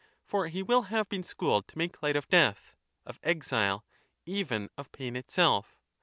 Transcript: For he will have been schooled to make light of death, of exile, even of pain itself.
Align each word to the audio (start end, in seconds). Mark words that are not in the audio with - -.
For 0.23 0.47
he 0.47 0.63
will 0.63 0.81
have 0.89 1.07
been 1.09 1.21
schooled 1.21 1.67
to 1.67 1.77
make 1.77 2.01
light 2.01 2.15
of 2.15 2.27
death, 2.27 2.73
of 3.05 3.19
exile, 3.21 3.85
even 4.25 4.71
of 4.75 4.91
pain 4.91 5.15
itself. 5.15 5.77